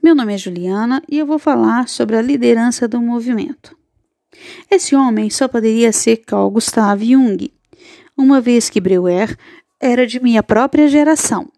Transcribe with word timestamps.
Meu 0.00 0.14
nome 0.14 0.32
é 0.32 0.38
Juliana 0.38 1.02
e 1.10 1.18
eu 1.18 1.26
vou 1.26 1.40
falar 1.40 1.88
sobre 1.88 2.16
a 2.16 2.22
liderança 2.22 2.86
do 2.86 3.00
movimento. 3.00 3.76
Esse 4.70 4.94
homem 4.94 5.28
só 5.28 5.48
poderia 5.48 5.92
ser 5.92 6.18
Carl 6.18 6.48
Gustav 6.50 7.02
Jung, 7.02 7.52
uma 8.16 8.40
vez 8.40 8.70
que 8.70 8.80
Breuer 8.80 9.36
era 9.80 10.06
de 10.06 10.20
minha 10.20 10.40
própria 10.40 10.86
geração. 10.86 11.48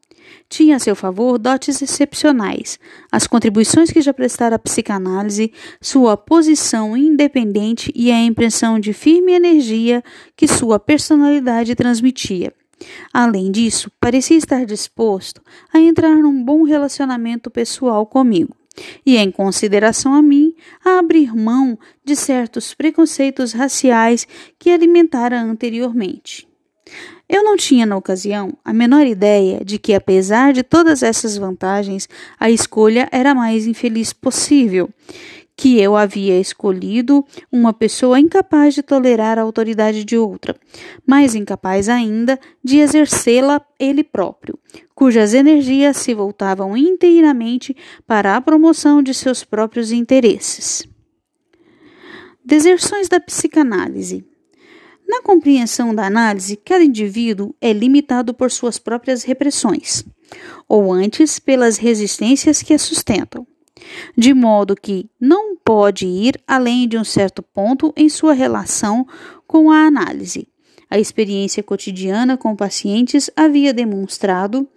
Tinha 0.49 0.77
a 0.77 0.79
seu 0.79 0.97
favor 0.97 1.39
dotes 1.39 1.83
excepcionais, 1.83 2.79
as 3.13 3.27
contribuições 3.27 3.91
que 3.91 4.01
já 4.01 4.13
prestara 4.13 4.57
à 4.57 4.59
psicanálise, 4.59 5.53
sua 5.81 6.17
posição 6.17 6.97
independente 6.97 7.93
e 7.95 8.11
a 8.11 8.21
impressão 8.21 8.81
de 8.81 8.95
firme 8.95 9.33
energia 9.33 10.03
que 10.35 10.49
sua 10.49 10.81
personalidade 10.81 11.75
transmitia. 11.75 12.55
Além 13.13 13.51
disso, 13.51 13.91
parecia 14.01 14.37
estar 14.37 14.65
disposto 14.65 15.43
a 15.73 15.79
entrar 15.79 16.17
num 16.17 16.43
bom 16.43 16.63
relacionamento 16.63 17.51
pessoal 17.51 18.07
comigo 18.07 18.57
e, 19.05 19.17
em 19.17 19.31
consideração 19.31 20.15
a 20.15 20.23
mim, 20.23 20.55
a 20.85 20.99
abrir 20.99 21.35
mão 21.35 21.79
de 22.05 22.17
certos 22.17 22.75
preconceitos 22.75 23.53
raciais 23.53 24.27
que 24.59 24.71
alimentara 24.71 25.41
anteriormente. 25.41 26.49
Eu 27.29 27.45
não 27.45 27.57
tinha, 27.57 27.87
na 27.87 27.97
ocasião, 27.97 28.53
a 28.65 28.73
menor 28.73 29.07
ideia 29.07 29.65
de 29.65 29.79
que, 29.79 29.95
apesar 29.95 30.53
de 30.53 30.65
todas 30.65 31.01
essas 31.03 31.37
vantagens, 31.37 32.09
a 32.39 32.51
escolha 32.51 33.09
era 33.13 33.31
a 33.31 33.35
mais 33.35 33.69
infeliz 33.69 34.13
possível 34.13 34.91
que 35.61 35.79
eu 35.79 35.95
havia 35.95 36.41
escolhido 36.41 37.23
uma 37.53 37.71
pessoa 37.71 38.19
incapaz 38.19 38.73
de 38.73 38.83
tolerar 38.83 39.39
a 39.39 39.43
autoridade 39.43 40.07
de 40.07 40.17
outra, 40.17 40.57
mais 41.07 41.35
incapaz 41.35 41.87
ainda 41.87 42.41
de 42.65 42.79
exercê-la 42.79 43.61
ele 43.79 44.03
próprio, 44.03 44.59
cujas 44.95 45.35
energias 45.35 45.99
se 45.99 46.15
voltavam 46.15 46.75
inteiramente 46.79 47.77
para 48.07 48.37
a 48.37 48.41
promoção 48.41 49.03
de 49.03 49.13
seus 49.13 49.45
próprios 49.45 49.93
interesses. 49.93 50.89
Deserções 52.43 53.07
da 53.07 53.21
psicanálise. 53.21 54.25
Na 55.07 55.21
compreensão 55.21 55.95
da 55.95 56.07
análise, 56.07 56.57
cada 56.57 56.83
indivíduo 56.83 57.55
é 57.61 57.71
limitado 57.71 58.33
por 58.33 58.51
suas 58.51 58.79
próprias 58.79 59.25
repressões, 59.25 60.07
ou 60.67 60.91
antes 60.91 61.39
pelas 61.39 61.77
resistências 61.77 62.63
que 62.63 62.73
a 62.73 62.79
sustentam 62.79 63.47
de 64.17 64.35
modo 64.35 64.75
que 64.75 65.09
não 65.21 65.57
pode 65.57 66.07
ir 66.07 66.41
além 66.47 66.89
de 66.89 66.99
um 66.99 67.05
certo 67.05 67.43
ponto 67.43 67.93
em 67.97 68.09
sua 68.09 68.33
relação 68.33 69.07
com 69.47 69.71
a 69.71 69.87
análise. 69.87 70.49
A 70.91 70.99
experiência 70.99 71.63
cotidiana 71.63 72.37
com 72.37 72.57
pacientes 72.57 73.31
havia 73.37 73.73
demonstrado 73.73 74.69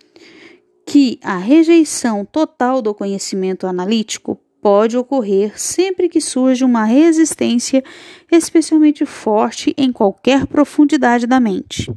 que 0.86 1.19
a 1.23 1.38
rejeição 1.38 2.25
total 2.25 2.81
do 2.81 2.94
conhecimento 2.94 3.66
analítico 3.66 4.39
pode 4.61 4.97
ocorrer 4.97 5.59
sempre 5.59 6.08
que 6.08 6.22
surge 6.22 6.64
uma 6.64 6.86
resistência 6.86 7.84
especialmente 8.31 9.06
forte 9.06 9.73
em 9.78 9.91
qualquer 9.91 10.47
profundidade 10.47 11.28
da 11.28 11.39
mente. 11.39 11.91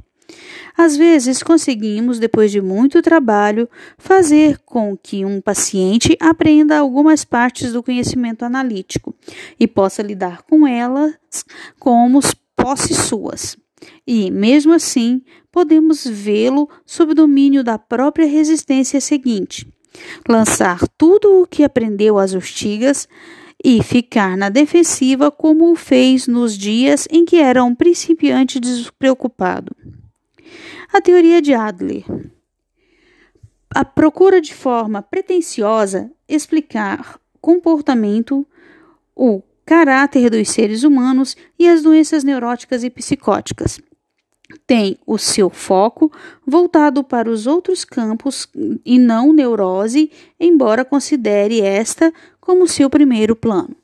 Às 0.77 0.97
vezes, 0.97 1.43
conseguimos, 1.43 2.19
depois 2.19 2.51
de 2.51 2.61
muito 2.61 3.01
trabalho, 3.01 3.69
fazer 3.97 4.59
com 4.59 4.97
que 4.97 5.25
um 5.25 5.41
paciente 5.41 6.17
aprenda 6.21 6.79
algumas 6.79 7.25
partes 7.25 7.73
do 7.73 7.83
conhecimento 7.83 8.45
analítico 8.45 9.15
e 9.59 9.67
possa 9.67 10.03
lidar 10.03 10.43
com 10.43 10.67
elas 10.67 11.15
como 11.79 12.21
posse 12.55 12.95
suas. 12.95 13.57
E, 14.07 14.31
mesmo 14.31 14.73
assim, 14.73 15.23
podemos 15.51 16.07
vê-lo 16.07 16.69
sob 16.85 17.15
domínio 17.15 17.63
da 17.63 17.79
própria 17.79 18.27
resistência 18.27 19.01
seguinte: 19.01 19.67
lançar 20.29 20.87
tudo 20.99 21.43
o 21.43 21.47
que 21.47 21.63
aprendeu 21.63 22.19
às 22.19 22.35
ortigas 22.35 23.09
e 23.65 23.83
ficar 23.83 24.37
na 24.37 24.49
defensiva 24.49 25.31
como 25.31 25.73
o 25.73 25.77
fez 25.77 26.27
nos 26.27 26.57
dias 26.57 27.09
em 27.11 27.25
que 27.25 27.37
era 27.37 27.65
um 27.65 27.75
principiante 27.75 28.61
despreocupado. 28.61 29.75
A 30.97 31.01
teoria 31.03 31.43
de 31.43 31.53
Adler. 31.53 32.05
A 33.69 33.85
procura 33.85 34.41
de 34.41 34.55
forma 34.55 35.03
pretensiosa 35.03 36.11
explicar 36.27 37.21
comportamento, 37.39 38.47
o 39.15 39.43
caráter 39.67 40.31
dos 40.31 40.49
seres 40.49 40.85
humanos 40.85 41.37
e 41.59 41.69
as 41.69 41.83
doenças 41.83 42.25
neuróticas 42.25 42.83
e 42.83 42.89
psicóticas. 42.89 43.79
Tem 44.67 44.97
o 45.07 45.19
seu 45.19 45.51
foco 45.51 46.11
voltado 46.47 47.05
para 47.05 47.29
os 47.29 47.47
outros 47.47 47.85
campos 47.85 48.49
e 48.83 48.99
não 48.99 49.35
neurose, 49.35 50.11
embora 50.41 50.83
considere 50.83 51.61
esta 51.61 52.11
como 52.41 52.67
seu 52.67 52.89
primeiro 52.89 53.37
plano. 53.37 53.77